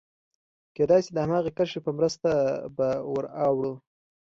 کېدای 0.75 0.99
شي 1.05 1.11
د 1.13 1.17
هماغې 1.25 1.51
کرښې 1.57 1.79
په 1.85 1.91
مرسته 1.97 2.29
به 2.75 2.89
ور 3.11 3.25
اوړو. 3.45 3.73